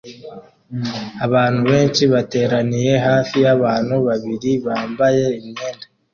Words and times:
Abantu 1.25 1.61
benshi 1.71 2.03
bateraniye 2.13 2.93
hafi 3.07 3.35
yabantu 3.45 3.95
babiri 4.07 4.51
bambaye 4.65 5.25
imyenda 5.39 5.85